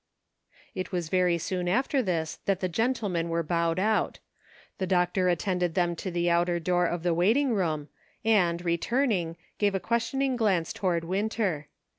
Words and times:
It 0.73 0.91
was 0.91 1.09
very 1.09 1.37
soon 1.37 1.67
after 1.67 2.01
this 2.01 2.39
that 2.45 2.59
the 2.59 2.67
gentlemen 2.67 3.29
were 3.29 3.43
bowed 3.43 3.77
out; 3.77 4.17
the 4.79 4.87
doctor 4.87 5.29
attended 5.29 5.75
them 5.75 5.95
to 5.97 6.09
the 6.09 6.27
outer 6.27 6.59
door 6.59 6.87
of 6.87 7.03
the 7.03 7.13
waiting 7.13 7.53
room, 7.53 7.87
and, 8.25 8.65
returning, 8.65 9.37
gave 9.59 9.75
a 9.75 9.79
questioning 9.79 10.35
glance 10.37 10.73
toward 10.73 11.03
Winter. 11.03 11.67